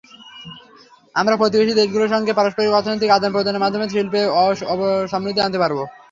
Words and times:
আমরা 1.15 1.35
প্রতিবেশী 1.37 1.73
দেশগুলোর 1.75 2.13
সঙ্গে 2.13 2.31
পারস্পরিক 2.35 2.71
অর্থনৈতিক 2.71 3.09
আদান-প্রদানের 3.11 3.63
মাধ্যমে 3.63 3.85
শিল্পে 3.89 4.21
সমৃদ্ধি 5.11 5.41
আনতে 5.43 5.59
পারব। 5.59 5.77